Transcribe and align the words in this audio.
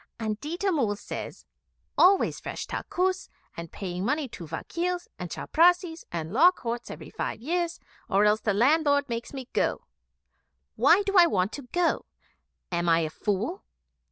And 0.19 0.41
Ditta 0.41 0.71
Mull 0.71 0.95
says, 0.95 1.45
"Always 1.95 2.39
fresh 2.39 2.65
takkus 2.65 3.29
and 3.55 3.71
paying 3.71 4.03
money 4.03 4.27
to 4.29 4.47
vakils 4.47 5.07
and 5.19 5.29
chaprassis 5.29 6.05
and 6.11 6.33
law 6.33 6.49
courts 6.49 6.89
every 6.89 7.11
five 7.11 7.39
years, 7.39 7.79
or 8.09 8.25
else 8.25 8.41
the 8.41 8.51
landlord 8.55 9.07
makes 9.09 9.31
me 9.31 9.47
go. 9.53 9.85
Why 10.75 11.03
do 11.03 11.17
I 11.19 11.27
want 11.27 11.51
to 11.51 11.69
go? 11.71 12.07
Am 12.71 12.89
I 12.89 13.01
a 13.01 13.11
fool? 13.11 13.63